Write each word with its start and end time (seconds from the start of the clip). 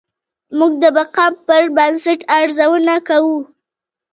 موږ 0.57 0.73
د 0.81 0.85
مقام 0.97 1.33
پر 1.45 1.63
بنسټ 1.75 2.19
ارزونه 2.39 2.93
کوو. 3.07 3.37